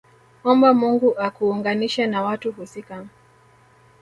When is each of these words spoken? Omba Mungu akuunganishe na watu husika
Omba 0.49 0.69
Mungu 0.79 1.09
akuunganishe 1.25 2.03
na 2.07 2.19
watu 2.27 2.51
husika 2.55 2.97